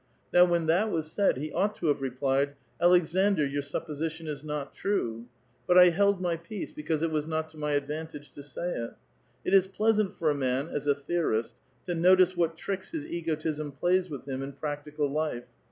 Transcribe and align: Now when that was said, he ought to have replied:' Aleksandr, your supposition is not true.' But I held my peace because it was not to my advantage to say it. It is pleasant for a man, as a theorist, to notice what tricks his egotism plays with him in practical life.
Now 0.33 0.45
when 0.45 0.65
that 0.65 0.89
was 0.89 1.11
said, 1.11 1.37
he 1.37 1.51
ought 1.53 1.75
to 1.75 1.85
have 1.85 2.01
replied:' 2.01 2.55
Aleksandr, 2.81 3.45
your 3.45 3.61
supposition 3.61 4.25
is 4.25 4.43
not 4.43 4.73
true.' 4.73 5.27
But 5.67 5.77
I 5.77 5.89
held 5.89 6.19
my 6.19 6.37
peace 6.37 6.73
because 6.73 7.03
it 7.03 7.11
was 7.11 7.27
not 7.27 7.49
to 7.49 7.57
my 7.59 7.73
advantage 7.73 8.31
to 8.31 8.41
say 8.41 8.71
it. 8.71 8.95
It 9.45 9.53
is 9.53 9.67
pleasant 9.67 10.15
for 10.15 10.31
a 10.31 10.33
man, 10.33 10.69
as 10.69 10.87
a 10.87 10.95
theorist, 10.95 11.53
to 11.85 11.93
notice 11.93 12.35
what 12.35 12.57
tricks 12.57 12.89
his 12.93 13.05
egotism 13.07 13.73
plays 13.73 14.09
with 14.09 14.27
him 14.27 14.41
in 14.41 14.53
practical 14.53 15.07
life. 15.07 15.45